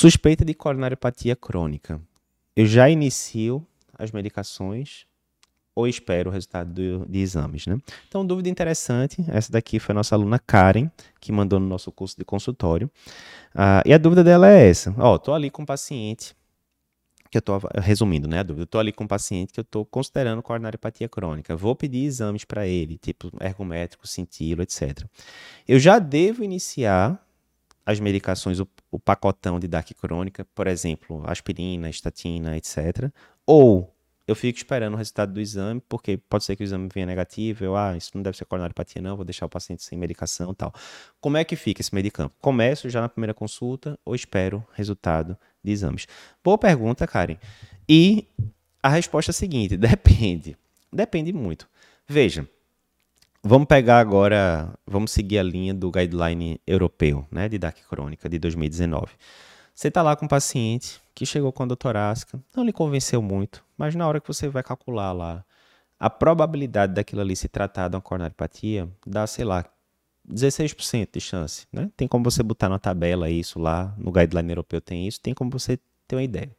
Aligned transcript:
Suspeita 0.00 0.46
de 0.46 0.54
coronariopatia 0.54 1.36
crônica. 1.36 2.00
Eu 2.56 2.64
já 2.64 2.88
inicio 2.88 3.62
as 3.98 4.10
medicações 4.10 5.04
ou 5.74 5.86
espero 5.86 6.30
o 6.30 6.32
resultado 6.32 6.72
do, 6.72 7.06
de 7.06 7.18
exames, 7.18 7.66
né? 7.66 7.76
Então, 8.08 8.24
dúvida 8.24 8.48
interessante, 8.48 9.22
essa 9.28 9.52
daqui 9.52 9.78
foi 9.78 9.92
a 9.92 9.96
nossa 9.96 10.14
aluna 10.14 10.38
Karen, 10.38 10.90
que 11.20 11.30
mandou 11.30 11.60
no 11.60 11.66
nosso 11.66 11.92
curso 11.92 12.16
de 12.16 12.24
consultório. 12.24 12.90
Uh, 13.54 13.84
e 13.84 13.92
a 13.92 13.98
dúvida 13.98 14.24
dela 14.24 14.50
é 14.50 14.70
essa. 14.70 14.94
Ó, 14.96 15.18
tô 15.18 15.34
ali 15.34 15.50
com 15.50 15.64
um 15.64 15.66
paciente 15.66 16.34
que 17.30 17.36
eu 17.36 17.42
tô, 17.42 17.60
resumindo, 17.82 18.26
né, 18.26 18.38
a 18.38 18.42
dúvida, 18.42 18.62
eu 18.62 18.66
tô 18.66 18.78
ali 18.78 18.92
com 18.92 19.04
um 19.04 19.06
paciente 19.06 19.52
que 19.52 19.60
eu 19.60 19.64
tô 19.64 19.84
considerando 19.84 20.42
coronariopatia 20.42 21.10
crônica, 21.10 21.54
vou 21.54 21.76
pedir 21.76 22.06
exames 22.06 22.46
para 22.46 22.66
ele, 22.66 22.96
tipo 22.96 23.30
ergométrico, 23.38 24.08
cintilo, 24.08 24.62
etc. 24.62 25.04
Eu 25.68 25.78
já 25.78 25.98
devo 25.98 26.42
iniciar 26.42 27.22
as 27.84 28.00
medicações, 28.00 28.58
o, 28.90 28.98
pacotão 28.98 29.58
de 29.58 29.68
DAC 29.68 29.94
crônica, 29.94 30.46
por 30.54 30.66
exemplo, 30.66 31.22
aspirina, 31.26 31.88
estatina, 31.88 32.56
etc. 32.56 33.10
Ou 33.46 33.94
eu 34.26 34.36
fico 34.36 34.56
esperando 34.56 34.94
o 34.94 34.96
resultado 34.96 35.32
do 35.32 35.40
exame, 35.40 35.82
porque 35.88 36.16
pode 36.16 36.44
ser 36.44 36.54
que 36.54 36.62
o 36.62 36.64
exame 36.64 36.88
venha 36.92 37.06
negativo, 37.06 37.64
eu, 37.64 37.76
ah, 37.76 37.96
isso 37.96 38.12
não 38.14 38.22
deve 38.22 38.36
ser 38.36 38.44
coronariopatia 38.44 39.02
não, 39.02 39.16
vou 39.16 39.24
deixar 39.24 39.46
o 39.46 39.48
paciente 39.48 39.82
sem 39.82 39.98
medicação 39.98 40.54
tal. 40.54 40.72
Como 41.20 41.36
é 41.36 41.42
que 41.44 41.56
fica 41.56 41.80
esse 41.80 41.92
medicamento? 41.92 42.34
Começo 42.40 42.88
já 42.88 43.00
na 43.00 43.08
primeira 43.08 43.34
consulta 43.34 43.98
ou 44.04 44.14
espero 44.14 44.64
resultado 44.74 45.36
de 45.64 45.72
exames? 45.72 46.06
Boa 46.44 46.56
pergunta, 46.56 47.06
Karen. 47.08 47.38
E 47.88 48.28
a 48.80 48.88
resposta 48.88 49.30
é 49.30 49.32
a 49.32 49.34
seguinte, 49.34 49.74
depende. 49.78 50.56
Depende 50.92 51.32
muito. 51.32 51.68
Veja, 52.06 52.48
vamos 53.42 53.66
pegar 53.66 53.98
agora, 53.98 54.72
vamos 54.86 55.10
seguir 55.10 55.38
a 55.38 55.42
linha 55.42 55.74
do 55.74 55.90
guideline 55.90 56.60
europeu, 56.66 57.26
né, 57.30 57.48
de 57.48 57.58
DAC 57.58 57.82
crônica 57.88 58.28
de 58.28 58.38
2019. 58.38 59.12
Você 59.74 59.88
está 59.88 60.02
lá 60.02 60.14
com 60.14 60.26
um 60.26 60.28
paciente 60.28 61.00
que 61.14 61.24
chegou 61.24 61.52
com 61.52 61.62
a 61.62 61.76
torácica, 61.76 62.38
não 62.54 62.64
lhe 62.64 62.72
convenceu 62.72 63.22
muito, 63.22 63.64
mas 63.76 63.94
na 63.94 64.06
hora 64.06 64.20
que 64.20 64.28
você 64.28 64.48
vai 64.48 64.62
calcular 64.62 65.12
lá 65.12 65.44
a 65.98 66.08
probabilidade 66.08 66.94
daquilo 66.94 67.20
ali 67.20 67.36
se 67.36 67.48
tratar 67.48 67.88
de 67.88 67.96
uma 67.96 68.00
coronariopatia, 68.00 68.88
dá, 69.06 69.26
sei 69.26 69.44
lá, 69.44 69.66
16% 70.26 71.08
de 71.12 71.20
chance, 71.20 71.66
né? 71.72 71.90
Tem 71.96 72.08
como 72.08 72.24
você 72.24 72.42
botar 72.42 72.68
na 72.68 72.78
tabela 72.78 73.28
isso 73.28 73.58
lá, 73.58 73.94
no 73.98 74.10
guideline 74.10 74.50
europeu 74.50 74.80
tem 74.80 75.06
isso, 75.06 75.20
tem 75.20 75.34
como 75.34 75.50
você 75.50 75.78
ter 76.06 76.16
uma 76.16 76.22
ideia. 76.22 76.54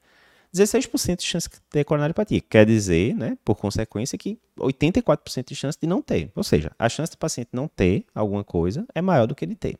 16% 0.53 1.17
de 1.17 1.23
chance 1.23 1.49
de 1.49 1.59
ter 1.69 1.83
coronariopatia. 1.85 2.41
Quer 2.41 2.65
dizer, 2.65 3.15
né, 3.15 3.37
por 3.43 3.55
consequência, 3.55 4.17
que 4.17 4.37
84% 4.59 5.47
de 5.47 5.55
chance 5.55 5.77
de 5.79 5.87
não 5.87 6.01
ter. 6.01 6.31
Ou 6.35 6.43
seja, 6.43 6.71
a 6.77 6.89
chance 6.89 7.11
do 7.11 7.17
paciente 7.17 7.49
não 7.53 7.67
ter 7.67 8.05
alguma 8.13 8.43
coisa 8.43 8.85
é 8.93 9.01
maior 9.01 9.25
do 9.25 9.35
que 9.35 9.45
ele 9.45 9.55
ter. 9.55 9.77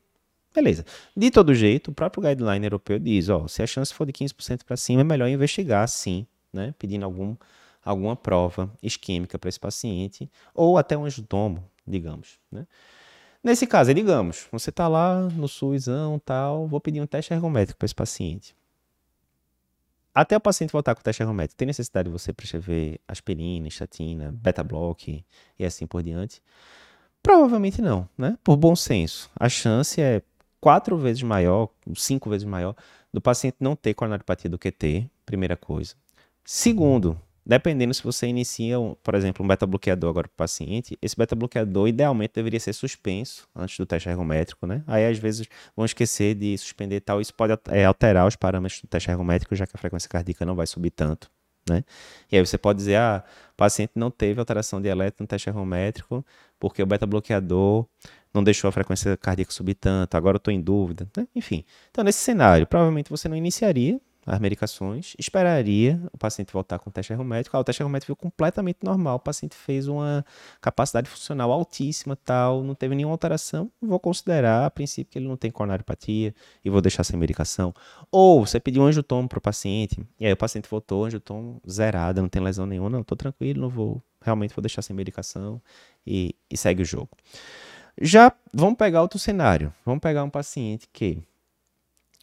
Beleza. 0.54 0.86
De 1.16 1.32
todo 1.32 1.54
jeito, 1.54 1.92
o 1.92 1.94
próprio 1.94 2.24
guideline 2.24 2.66
europeu 2.66 3.00
diz, 3.00 3.30
ó, 3.30 3.48
se 3.48 3.64
a 3.64 3.68
chance 3.68 3.94
for 3.94 4.06
de 4.06 4.14
15% 4.14 4.64
para 4.66 4.76
cima, 4.76 5.02
é 5.02 5.04
melhor 5.04 5.28
investigar, 5.28 5.88
sim, 5.88 6.26
né, 6.52 6.74
pedindo 6.78 7.06
algum, 7.06 7.36
alguma 7.84 8.16
prova 8.16 8.70
isquêmica 8.84 9.40
para 9.40 9.48
esse 9.48 9.60
paciente, 9.60 10.30
ou 10.54 10.78
até 10.78 10.98
um 10.98 11.06
angiotomo, 11.06 11.64
digamos, 11.88 12.38
né. 12.52 12.68
Nesse 13.44 13.66
caso, 13.66 13.92
digamos, 13.92 14.48
você 14.52 14.70
está 14.70 14.88
lá 14.88 15.22
no 15.22 15.48
SUSão, 15.48 16.20
tal, 16.20 16.68
vou 16.68 16.80
pedir 16.80 17.02
um 17.02 17.08
teste 17.08 17.34
ergométrico 17.34 17.80
para 17.80 17.86
esse 17.88 17.96
paciente. 17.96 18.56
Até 20.14 20.36
o 20.36 20.42
paciente 20.42 20.72
voltar 20.72 20.94
com 20.94 21.02
o 21.02 21.04
teste 21.04 21.24
ergométrico, 21.24 21.58
tem 21.58 21.66
necessidade 21.66 22.10
de 22.10 22.12
você 22.12 22.34
prescrever 22.34 23.00
aspirina, 23.08 23.68
estatina, 23.68 24.32
beta-block 24.34 25.24
e 25.58 25.66
assim 25.66 25.88
por 25.88 26.04
diante? 26.04 26.42
Provavelmente 27.24 27.82
não, 27.82 28.10
né? 28.18 28.38
Por 28.44 28.58
bom 28.58 28.76
senso. 28.76 29.30
A 29.40 29.48
chance 29.48 30.02
é 30.02 30.22
quatro 30.60 30.98
vezes 30.98 31.24
maior, 31.24 31.70
cinco 31.96 32.30
vezes 32.30 32.46
maior, 32.46 32.76
do 33.14 33.22
paciente 33.22 33.58
não 33.60 33.76
ter 33.76 33.94
coronariopatia 33.94 34.50
do 34.50 34.60
que 34.60 34.72
ter, 34.72 35.10
primeira 35.26 35.56
coisa. 35.56 35.96
Segundo, 36.44 37.20
dependendo 37.46 37.94
se 37.94 38.04
você 38.04 38.28
inicia, 38.28 38.76
por 39.04 39.16
exemplo, 39.16 39.44
um 39.44 39.48
beta-bloqueador 39.48 40.10
agora 40.10 40.28
para 40.28 40.34
o 40.34 40.38
paciente, 40.38 40.98
esse 41.02 41.16
beta-bloqueador 41.16 41.88
idealmente 41.88 42.34
deveria 42.36 42.60
ser 42.60 42.74
suspenso 42.74 43.48
antes 43.56 43.78
do 43.78 43.86
teste 43.86 44.10
ergométrico, 44.10 44.68
né? 44.68 44.84
Aí 44.88 45.06
às 45.06 45.18
vezes 45.18 45.48
vão 45.76 45.86
esquecer 45.86 46.36
de 46.36 46.58
suspender 46.58 47.02
tal, 47.02 47.20
isso 47.20 47.34
pode 47.34 47.58
é, 47.70 47.86
alterar 47.86 48.28
os 48.28 48.36
parâmetros 48.36 48.82
do 48.82 48.88
teste 48.88 49.10
ergométrico, 49.10 49.56
já 49.56 49.66
que 49.66 49.76
a 49.76 49.80
frequência 49.80 50.10
cardíaca 50.10 50.46
não 50.46 50.56
vai 50.56 50.68
subir 50.68 50.92
tanto. 50.92 51.30
Né? 51.70 51.84
E 52.32 52.38
aí 52.38 52.46
você 52.46 52.58
pode 52.58 52.78
dizer, 52.78 52.96
ah, 52.96 53.24
o 53.54 53.56
paciente 53.56 53.92
não 53.96 54.10
teve 54.10 54.40
alteração 54.40 54.82
de 54.82 54.90
elétron 54.90 55.24
no 55.24 55.28
teste 55.28 55.48
ergométrico 55.48 56.26
porque 56.60 56.82
o 56.82 56.86
beta-bloqueador 56.86 57.86
não 58.34 58.44
deixou 58.44 58.68
a 58.68 58.72
frequência 58.72 59.16
cardíaca 59.18 59.52
subir 59.52 59.76
tanto, 59.76 60.16
agora 60.16 60.36
eu 60.36 60.40
estou 60.40 60.54
em 60.54 60.62
dúvida. 60.62 61.08
Né? 61.16 61.28
Enfim, 61.36 61.64
então 61.90 62.04
nesse 62.04 62.20
cenário, 62.20 62.66
provavelmente 62.66 63.10
você 63.10 63.28
não 63.28 63.36
iniciaria 63.36 64.00
as 64.26 64.40
medicações, 64.40 65.16
esperaria 65.18 66.00
o 66.14 66.18
paciente 66.18 66.54
voltar 66.54 66.78
com 66.80 66.90
o 66.90 66.94
teste 66.94 67.12
ergométrico. 67.12 67.58
Ah, 67.58 67.60
o 67.60 67.64
teste 67.64 67.82
ergométrico 67.82 68.14
ficou 68.14 68.30
completamente 68.30 68.80
normal, 68.84 69.16
o 69.16 69.20
paciente 69.20 69.56
fez 69.56 69.88
uma 69.88 70.24
capacidade 70.62 71.10
funcional 71.10 71.52
altíssima, 71.52 72.16
tal, 72.16 72.64
não 72.64 72.76
teve 72.76 72.94
nenhuma 72.94 73.14
alteração. 73.14 73.72
Vou 73.82 74.00
considerar, 74.00 74.66
a 74.66 74.70
princípio, 74.70 75.12
que 75.12 75.20
ele 75.20 75.28
não 75.28 75.36
tem 75.36 75.50
coronariopatia 75.50 76.36
e 76.64 76.70
vou 76.70 76.82
deixar 76.82 77.04
sem 77.04 77.18
medicação. 77.18 77.74
Ou 78.12 78.46
você 78.46 78.60
pediu 78.60 78.84
um 78.84 78.86
angiotomo 78.86 79.28
para 79.28 79.40
o 79.40 79.42
paciente, 79.42 80.06
e 80.20 80.26
aí 80.26 80.34
o 80.34 80.38
paciente 80.38 80.70
voltou, 80.70 81.06
angiotomo 81.06 81.62
zerado, 81.70 82.22
não 82.22 82.30
tem 82.30 82.42
lesão 82.42 82.66
nenhuma, 82.66 82.90
não, 82.90 83.02
estou 83.02 83.18
tranquilo, 83.18 83.62
não 83.62 83.70
vou, 83.70 84.02
realmente 84.22 84.54
vou 84.54 84.62
deixar 84.62 84.82
sem 84.84 84.96
medicação 84.96 85.62
e, 86.06 86.36
e 86.50 86.56
segue 86.56 86.84
o 86.84 86.86
jogo. 86.86 87.10
Já 88.00 88.32
vamos 88.54 88.78
pegar 88.78 89.02
outro 89.02 89.20
cenário. 89.20 89.74
Vamos 89.86 90.02
pegar 90.02 90.24
um 90.24 90.30
paciente 90.30 90.88
que 90.94 91.22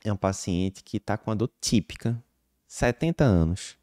é 0.04 0.12
um 0.12 0.16
paciente 0.16 0.82
que 0.82 0.96
está 0.98 1.16
com 1.16 1.30
a 1.30 1.34
dor 1.34 1.50
típica, 1.60 2.22
70 2.66 3.24
anos, 3.24 3.76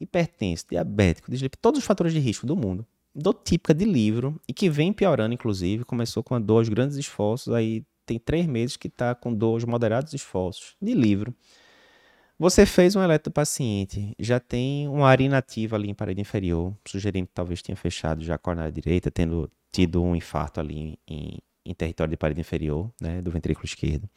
hipertenso, 0.00 0.66
diabético, 0.70 1.30
dislipidemia, 1.30 1.62
todos 1.62 1.78
os 1.78 1.86
fatores 1.86 2.12
de 2.12 2.18
risco 2.18 2.46
do 2.46 2.56
mundo. 2.56 2.86
Dor 3.14 3.34
típica 3.34 3.72
de 3.72 3.84
livro 3.84 4.40
e 4.48 4.52
que 4.52 4.68
vem 4.68 4.92
piorando, 4.92 5.34
inclusive. 5.34 5.84
Começou 5.84 6.22
com 6.22 6.34
a 6.34 6.38
dor 6.38 6.58
aos 6.58 6.68
grandes 6.68 6.96
esforços, 6.96 7.54
aí 7.54 7.84
tem 8.04 8.18
três 8.18 8.46
meses 8.46 8.76
que 8.76 8.88
está 8.88 9.14
com 9.14 9.32
dor 9.32 9.54
aos 9.54 9.64
moderados 9.64 10.12
esforços 10.12 10.76
de 10.82 10.94
livro. 10.94 11.34
Você 12.36 12.66
fez 12.66 12.96
um 12.96 13.02
eletro 13.02 13.32
paciente, 13.32 14.12
já 14.18 14.40
tem 14.40 14.88
uma 14.88 15.08
área 15.08 15.24
inativa 15.24 15.76
ali 15.76 15.88
em 15.88 15.94
parede 15.94 16.20
inferior, 16.20 16.76
sugerindo 16.86 17.28
que 17.28 17.32
talvez 17.32 17.62
tenha 17.62 17.76
fechado 17.76 18.24
já 18.24 18.34
a 18.34 18.38
coronária 18.38 18.72
direita, 18.72 19.10
tendo 19.10 19.48
tido 19.70 20.02
um 20.02 20.16
infarto 20.16 20.58
ali 20.58 20.98
em, 21.06 21.38
em 21.64 21.74
território 21.74 22.10
de 22.10 22.16
parede 22.16 22.40
inferior, 22.40 22.92
né, 23.00 23.22
do 23.22 23.30
ventrículo 23.30 23.64
esquerdo. 23.64 24.10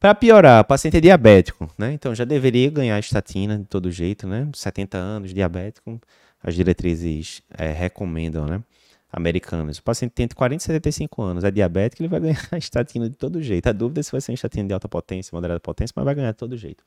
Para 0.00 0.14
piorar, 0.14 0.60
o 0.62 0.64
paciente 0.64 0.96
é 0.96 1.00
diabético, 1.00 1.68
né? 1.76 1.92
Então 1.92 2.14
já 2.14 2.24
deveria 2.24 2.70
ganhar 2.70 2.98
estatina 3.00 3.58
de 3.58 3.64
todo 3.64 3.90
jeito, 3.90 4.28
né? 4.28 4.48
70 4.54 4.96
anos, 4.96 5.34
diabético, 5.34 6.00
as 6.40 6.54
diretrizes 6.54 7.42
é, 7.50 7.72
recomendam, 7.72 8.46
né? 8.46 8.62
Americanas. 9.10 9.78
O 9.78 9.82
paciente 9.82 10.12
tem 10.12 10.24
entre 10.24 10.36
40 10.36 10.62
e 10.62 10.66
75 10.66 11.22
anos, 11.22 11.42
é 11.42 11.50
diabético, 11.50 12.02
ele 12.02 12.08
vai 12.08 12.20
ganhar 12.20 12.38
estatina 12.56 13.08
de 13.08 13.16
todo 13.16 13.42
jeito. 13.42 13.66
A 13.68 13.72
dúvida 13.72 13.98
é 13.98 14.02
se 14.04 14.12
vai 14.12 14.20
ser 14.20 14.32
estatina 14.34 14.68
de 14.68 14.74
alta 14.74 14.88
potência, 14.88 15.34
moderada 15.34 15.58
potência, 15.58 15.92
mas 15.96 16.04
vai 16.04 16.14
ganhar 16.14 16.30
de 16.30 16.36
todo 16.36 16.56
jeito. 16.56 16.84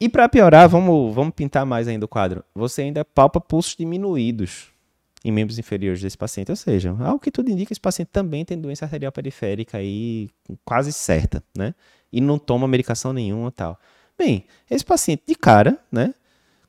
E 0.00 0.08
para 0.08 0.28
piorar, 0.28 0.68
vamos, 0.68 1.12
vamos 1.14 1.34
pintar 1.34 1.66
mais 1.66 1.88
ainda 1.88 2.04
o 2.04 2.08
quadro. 2.08 2.44
Você 2.54 2.82
ainda 2.82 3.04
palpa 3.04 3.40
pulsos 3.40 3.74
diminuídos 3.74 4.68
em 5.24 5.32
membros 5.32 5.58
inferiores 5.58 6.00
desse 6.02 6.18
paciente. 6.18 6.50
Ou 6.50 6.56
seja, 6.56 6.94
algo 7.00 7.18
que 7.18 7.30
tudo 7.30 7.50
indica, 7.50 7.72
esse 7.72 7.80
paciente 7.80 8.08
também 8.12 8.44
tem 8.44 8.60
doença 8.60 8.84
arterial 8.84 9.10
periférica 9.10 9.78
aí 9.78 10.28
quase 10.64 10.92
certa, 10.92 11.42
né? 11.56 11.74
E 12.14 12.20
não 12.20 12.38
toma 12.38 12.68
medicação 12.68 13.12
nenhuma 13.12 13.50
tal. 13.50 13.78
Bem, 14.16 14.46
esse 14.70 14.84
paciente 14.84 15.24
de 15.26 15.34
cara, 15.34 15.78
né? 15.90 16.14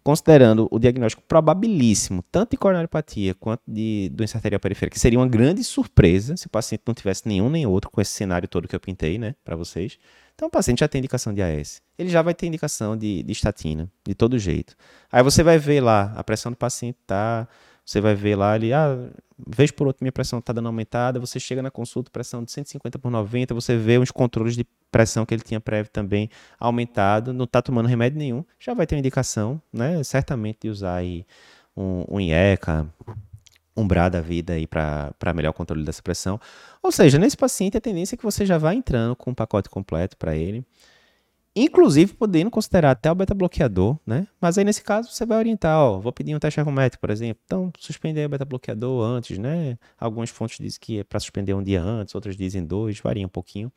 Considerando 0.03 0.67
o 0.69 0.77
diagnóstico 0.77 1.23
probabilíssimo, 1.27 2.23
tanto 2.31 2.51
de 2.51 2.57
coronariopatia 2.57 3.33
quanto 3.35 3.61
de 3.67 4.09
doença 4.13 4.37
arterial 4.37 4.59
periférica, 4.59 4.93
que 4.93 4.99
seria 4.99 5.17
uma 5.17 5.27
grande 5.27 5.63
surpresa 5.63 6.37
se 6.37 6.45
o 6.45 6.49
paciente 6.49 6.83
não 6.85 6.93
tivesse 6.93 7.27
nenhum 7.27 7.49
nem 7.49 7.65
outro 7.65 7.89
com 7.89 7.99
esse 7.99 8.11
cenário 8.11 8.47
todo 8.47 8.67
que 8.67 8.75
eu 8.75 8.79
pintei, 8.79 9.17
né, 9.17 9.35
para 9.43 9.55
vocês. 9.55 9.97
Então 10.35 10.47
o 10.47 10.51
paciente 10.51 10.79
já 10.79 10.87
tem 10.87 10.99
indicação 10.99 11.33
de 11.33 11.41
AS. 11.41 11.81
Ele 11.97 12.09
já 12.09 12.21
vai 12.21 12.35
ter 12.35 12.45
indicação 12.45 12.95
de, 12.95 13.23
de 13.23 13.31
estatina, 13.31 13.89
de 14.05 14.13
todo 14.13 14.37
jeito. 14.37 14.75
Aí 15.11 15.23
você 15.23 15.41
vai 15.41 15.57
ver 15.57 15.81
lá, 15.81 16.13
a 16.15 16.23
pressão 16.23 16.51
do 16.51 16.57
paciente 16.57 16.97
tá 17.07 17.47
você 17.85 18.01
vai 18.01 18.15
ver 18.15 18.35
lá, 18.35 18.55
ele, 18.55 18.73
ah, 18.73 18.97
vez 19.47 19.69
por 19.69 19.85
outra 19.85 20.03
minha 20.03 20.11
pressão 20.11 20.39
está 20.39 20.51
dando 20.51 20.65
aumentada, 20.65 21.19
você 21.19 21.39
chega 21.39 21.61
na 21.61 21.69
consulta, 21.69 22.09
pressão 22.09 22.43
de 22.43 22.51
150 22.51 22.97
por 22.97 23.11
90, 23.11 23.53
você 23.53 23.77
vê 23.77 23.99
os 23.99 24.09
controles 24.09 24.55
de 24.55 24.65
pressão 24.91 25.25
que 25.25 25.33
ele 25.35 25.43
tinha 25.43 25.59
prévio 25.59 25.91
também 25.91 26.29
aumentado, 26.59 27.31
não 27.31 27.45
está 27.45 27.61
tomando 27.61 27.87
remédio 27.87 28.17
nenhum, 28.17 28.43
já 28.59 28.73
vai 28.73 28.87
ter 28.87 28.95
uma 28.95 28.99
indicação, 28.99 29.61
né, 29.71 30.03
certamente 30.03 30.59
de 30.63 30.69
usar 30.69 30.95
aí 30.95 31.25
um, 31.77 32.05
um 32.09 32.19
IECA, 32.19 32.87
um 33.77 33.87
BRA 33.87 34.09
da 34.09 34.21
vida 34.21 34.53
aí 34.53 34.65
para 34.65 35.33
melhor 35.35 35.51
controle 35.51 35.83
dessa 35.83 36.01
pressão. 36.01 36.39
Ou 36.81 36.91
seja, 36.91 37.19
nesse 37.19 37.35
paciente 37.35 37.77
a 37.77 37.81
tendência 37.81 38.15
é 38.15 38.17
que 38.17 38.23
você 38.23 38.45
já 38.45 38.57
vai 38.57 38.75
entrando 38.75 39.15
com 39.15 39.31
um 39.31 39.33
pacote 39.33 39.69
completo 39.69 40.15
para 40.17 40.35
ele 40.35 40.65
inclusive 41.55 42.13
podendo 42.13 42.51
considerar 42.51 42.91
até 42.91 43.11
o 43.11 43.15
beta-bloqueador, 43.15 43.97
né? 44.05 44.27
Mas 44.41 44.57
aí 44.57 44.65
nesse 44.65 44.83
caso 44.83 45.11
você 45.11 45.25
vai 45.25 45.37
orientar, 45.37 45.79
ó, 45.79 45.99
vou 45.99 46.11
pedir 46.11 46.35
um 46.35 46.39
teste 46.39 46.59
ergométrico, 46.59 47.01
por 47.01 47.09
exemplo, 47.09 47.41
então 47.45 47.71
suspender 47.79 48.25
o 48.25 48.29
beta-bloqueador 48.29 49.03
antes, 49.03 49.37
né? 49.37 49.77
Algumas 49.97 50.29
fontes 50.29 50.57
dizem 50.59 50.79
que 50.81 50.99
é 50.99 51.03
para 51.03 51.19
suspender 51.19 51.53
um 51.53 51.63
dia 51.63 51.81
antes, 51.81 52.13
outras 52.13 52.35
dizem 52.35 52.65
dois, 52.65 52.99
varia 52.99 53.25
um 53.25 53.29
pouquinho. 53.29 53.71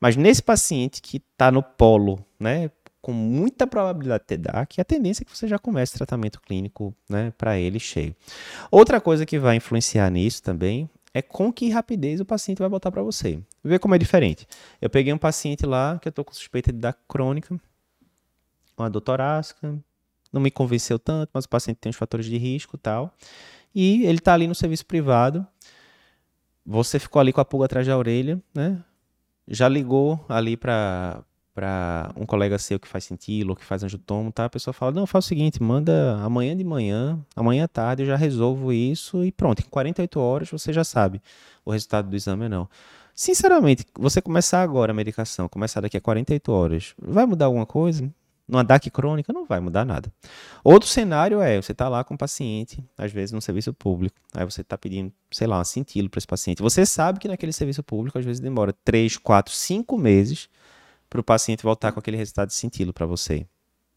Mas 0.00 0.16
nesse 0.16 0.42
paciente 0.42 1.02
que 1.02 1.16
está 1.16 1.50
no 1.50 1.62
polo, 1.62 2.24
né? 2.38 2.70
com 3.00 3.12
muita 3.12 3.66
probabilidade 3.66 4.24
de 4.24 4.26
ter 4.26 4.36
DAC, 4.36 4.80
a 4.80 4.84
tendência 4.84 5.22
é 5.22 5.24
que 5.24 5.34
você 5.34 5.46
já 5.46 5.58
comece 5.58 5.94
tratamento 5.94 6.40
clínico 6.40 6.94
né, 7.08 7.32
para 7.38 7.58
ele 7.58 7.78
cheio. 7.78 8.14
Outra 8.70 9.00
coisa 9.00 9.24
que 9.24 9.38
vai 9.38 9.56
influenciar 9.56 10.10
nisso 10.10 10.42
também 10.42 10.90
é 11.18 11.22
com 11.22 11.52
que 11.52 11.68
rapidez 11.68 12.20
o 12.20 12.24
paciente 12.24 12.60
vai 12.60 12.68
botar 12.68 12.92
para 12.92 13.02
você. 13.02 13.42
Vê 13.62 13.76
como 13.76 13.92
é 13.92 13.98
diferente. 13.98 14.46
Eu 14.80 14.88
peguei 14.88 15.12
um 15.12 15.18
paciente 15.18 15.66
lá 15.66 15.98
que 15.98 16.06
eu 16.06 16.10
estou 16.10 16.24
com 16.24 16.32
suspeita 16.32 16.72
de 16.72 16.78
DAC 16.78 16.96
crônica, 17.08 17.60
uma 18.76 18.88
dor 18.88 19.00
torácica, 19.00 19.76
não 20.32 20.40
me 20.40 20.50
convenceu 20.50 20.96
tanto, 20.96 21.30
mas 21.32 21.44
o 21.44 21.48
paciente 21.48 21.78
tem 21.78 21.90
os 21.90 21.96
fatores 21.96 22.26
de 22.26 22.38
risco 22.38 22.76
e 22.76 22.78
tal. 22.78 23.12
E 23.74 24.04
ele 24.06 24.18
está 24.18 24.32
ali 24.32 24.46
no 24.46 24.54
serviço 24.54 24.86
privado. 24.86 25.44
Você 26.64 27.00
ficou 27.00 27.18
ali 27.18 27.32
com 27.32 27.40
a 27.40 27.44
pulga 27.44 27.64
atrás 27.64 27.84
da 27.84 27.98
orelha, 27.98 28.40
né? 28.54 28.80
Já 29.48 29.68
ligou 29.68 30.24
ali 30.28 30.56
para 30.56 31.24
para 31.58 32.12
um 32.14 32.24
colega 32.24 32.56
seu 32.56 32.78
que 32.78 32.86
faz 32.86 33.02
cintilo 33.02 33.50
ou 33.50 33.56
que 33.56 33.64
faz 33.64 33.82
angiotomo, 33.82 34.30
tá? 34.30 34.44
A 34.44 34.48
pessoa 34.48 34.72
fala: 34.72 34.92
"Não, 34.92 35.08
faz 35.08 35.24
o 35.24 35.28
seguinte, 35.28 35.60
manda 35.60 36.16
amanhã 36.22 36.56
de 36.56 36.62
manhã, 36.62 37.18
amanhã 37.34 37.64
à 37.64 37.68
tarde 37.68 38.04
eu 38.04 38.06
já 38.06 38.14
resolvo 38.14 38.72
isso 38.72 39.24
e 39.24 39.32
pronto, 39.32 39.58
em 39.58 39.68
48 39.68 40.20
horas 40.20 40.48
você 40.48 40.72
já 40.72 40.84
sabe 40.84 41.20
o 41.64 41.72
resultado 41.72 42.08
do 42.08 42.14
exame 42.14 42.44
ou 42.44 42.48
não". 42.48 42.68
Sinceramente, 43.12 43.84
você 43.98 44.22
começar 44.22 44.62
agora 44.62 44.92
a 44.92 44.94
medicação, 44.94 45.48
começar 45.48 45.80
daqui 45.80 45.96
a 45.96 46.00
48 46.00 46.52
horas, 46.52 46.94
vai 46.96 47.26
mudar 47.26 47.46
alguma 47.46 47.66
coisa? 47.66 48.08
Numa 48.46 48.62
DAC 48.62 48.88
crônica 48.88 49.32
não 49.32 49.44
vai 49.44 49.58
mudar 49.58 49.84
nada. 49.84 50.10
Outro 50.62 50.88
cenário 50.88 51.40
é, 51.42 51.60
você 51.60 51.72
está 51.72 51.88
lá 51.88 52.04
com 52.04 52.14
um 52.14 52.16
paciente, 52.16 52.82
às 52.96 53.10
vezes 53.10 53.32
no 53.32 53.42
serviço 53.42 53.74
público, 53.74 54.16
aí 54.32 54.44
você 54.44 54.60
está 54.60 54.78
pedindo, 54.78 55.12
sei 55.32 55.48
lá, 55.48 55.60
um 55.60 55.64
cintilo 55.64 56.08
para 56.08 56.18
esse 56.18 56.26
paciente. 56.26 56.62
Você 56.62 56.86
sabe 56.86 57.18
que 57.18 57.26
naquele 57.26 57.52
serviço 57.52 57.82
público, 57.82 58.16
às 58.16 58.24
vezes 58.24 58.38
demora 58.38 58.72
3, 58.84 59.16
4, 59.16 59.52
5 59.52 59.98
meses 59.98 60.48
para 61.08 61.20
o 61.20 61.24
paciente 61.24 61.62
voltar 61.62 61.92
com 61.92 62.00
aquele 62.00 62.16
resultado 62.16 62.48
de 62.48 62.54
cintilo 62.54 62.92
para 62.92 63.06
você. 63.06 63.46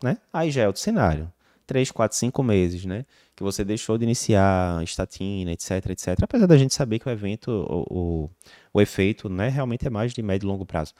Né? 0.04 0.18
Aí 0.32 0.52
já 0.52 0.64
é 0.64 0.68
outro 0.68 0.82
cenário. 0.82 1.32
3, 1.68 1.90
4, 1.90 2.18
5 2.18 2.44
meses, 2.44 2.86
né? 2.86 3.06
Que 3.34 3.44
você 3.44 3.64
deixou 3.64 3.98
de 3.98 4.04
iniciar 4.04 4.84
estatina, 4.84 5.54
etc, 5.54 5.72
etc. 5.92 6.18
Apesar 6.22 6.46
da 6.46 6.58
gente 6.58 6.74
saber 6.74 7.00
que 7.00 7.08
o 7.08 7.12
evento, 7.12 7.50
o, 7.50 7.86
o, 7.90 8.30
o 8.74 8.82
efeito, 8.82 9.30
né, 9.30 9.48
realmente 9.48 9.88
é 9.88 9.90
mais 9.90 10.12
de 10.12 10.22
médio 10.22 10.48
e 10.48 10.50
longo 10.50 10.66
prazo. 10.66 10.94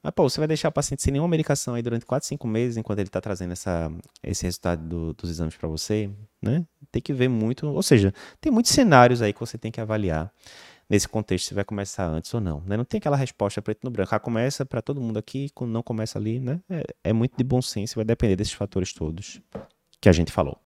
Mas, 0.00 0.12
pô, 0.14 0.28
você 0.28 0.38
vai 0.38 0.46
deixar 0.46 0.68
o 0.68 0.72
paciente 0.72 1.02
sem 1.02 1.12
nenhuma 1.12 1.28
medicação 1.28 1.74
aí 1.74 1.82
durante 1.82 2.06
4, 2.06 2.28
5 2.28 2.46
meses 2.46 2.76
enquanto 2.76 2.98
ele 2.98 3.08
está 3.08 3.20
trazendo 3.20 3.52
essa, 3.52 3.90
esse 4.22 4.44
resultado 4.44 4.86
do, 4.86 5.14
dos 5.14 5.30
exames 5.30 5.56
para 5.56 5.68
você, 5.68 6.10
né? 6.40 6.64
Tem 6.92 7.02
que 7.02 7.12
ver 7.12 7.28
muito, 7.28 7.66
ou 7.66 7.82
seja, 7.82 8.12
tem 8.40 8.52
muitos 8.52 8.70
cenários 8.70 9.22
aí 9.22 9.32
que 9.32 9.40
você 9.40 9.58
tem 9.58 9.72
que 9.72 9.80
avaliar 9.80 10.30
nesse 10.94 11.08
contexto 11.08 11.48
se 11.48 11.54
vai 11.54 11.64
começar 11.64 12.06
antes 12.06 12.32
ou 12.32 12.40
não. 12.40 12.62
Né? 12.64 12.76
Não 12.76 12.84
tem 12.84 12.98
aquela 12.98 13.16
resposta 13.16 13.60
preto 13.60 13.80
no 13.82 13.90
branco. 13.90 14.14
Ah, 14.14 14.20
começa 14.20 14.64
para 14.64 14.80
todo 14.80 15.00
mundo 15.00 15.18
aqui, 15.18 15.50
quando 15.52 15.72
não 15.72 15.82
começa 15.82 16.18
ali, 16.18 16.38
né? 16.38 16.60
É, 16.70 16.84
é 17.04 17.12
muito 17.12 17.36
de 17.36 17.42
bom 17.42 17.60
senso, 17.60 17.96
vai 17.96 18.04
depender 18.04 18.36
desses 18.36 18.52
fatores 18.52 18.92
todos 18.92 19.42
que 20.00 20.08
a 20.08 20.12
gente 20.12 20.30
falou. 20.30 20.56